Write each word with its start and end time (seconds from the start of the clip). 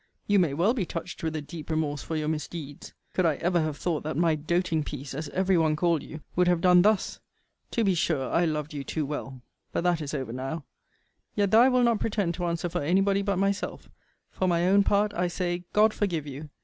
You 0.25 0.39
may 0.39 0.55
well 0.55 0.73
be 0.73 0.83
touched 0.83 1.21
with 1.21 1.35
a 1.35 1.43
deep 1.43 1.69
remorse 1.69 2.01
for 2.01 2.15
your 2.15 2.27
misdeeds. 2.27 2.91
Could 3.13 3.27
I 3.27 3.35
ever 3.35 3.61
have 3.61 3.77
thought 3.77 4.01
that 4.01 4.17
my 4.17 4.33
doting 4.33 4.81
piece, 4.83 5.13
as 5.13 5.29
every 5.29 5.59
one 5.59 5.75
called 5.75 6.01
you, 6.01 6.21
would 6.35 6.47
have 6.47 6.59
done 6.59 6.81
thus? 6.81 7.19
To 7.69 7.83
be 7.83 7.93
sure 7.93 8.31
I 8.31 8.45
loved 8.45 8.73
you 8.73 8.83
too 8.83 9.05
well. 9.05 9.43
But 9.71 9.83
that 9.83 10.01
is 10.01 10.15
over 10.15 10.33
now. 10.33 10.65
Yet, 11.35 11.51
though 11.51 11.61
I 11.61 11.69
will 11.69 11.83
not 11.83 11.99
pretend 11.99 12.33
to 12.33 12.45
answer 12.45 12.67
for 12.67 12.81
any 12.81 13.01
body 13.01 13.21
but 13.21 13.37
myself, 13.37 13.91
for 14.31 14.47
my 14.47 14.67
own 14.67 14.83
part 14.83 15.13
I 15.13 15.27
say 15.27 15.65
God 15.71 15.93
forgive 15.93 16.25
you! 16.25 16.49